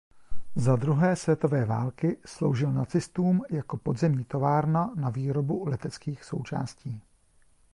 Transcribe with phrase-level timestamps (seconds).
[0.55, 7.01] Za druhé světové války sloužil nacistům jako podzemní továrna na výrobu leteckých součástí.